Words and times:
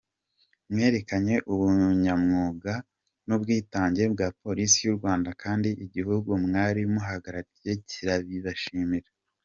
Mwerekanye 0.71 1.35
ubunyamwuga 1.51 2.73
n’ubwitange 3.25 4.03
bwa 4.13 4.27
Polisi 4.41 4.77
y’u 4.85 4.95
Rwanda 4.97 5.29
kandi 5.43 5.69
igihugu 5.85 6.29
mwari 6.45 6.81
muhagarariye 6.93 7.71
kirabibashimira.” 7.89 9.09